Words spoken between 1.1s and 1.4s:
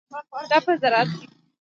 کې ده.